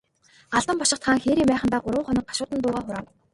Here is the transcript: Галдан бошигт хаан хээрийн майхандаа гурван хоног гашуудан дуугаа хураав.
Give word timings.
Галдан 0.53 0.77
бошигт 0.81 1.03
хаан 1.05 1.19
хээрийн 1.23 1.49
майхандаа 1.49 1.81
гурван 1.83 2.05
хоног 2.07 2.25
гашуудан 2.27 2.61
дуугаа 2.61 2.83
хураав. 2.85 3.05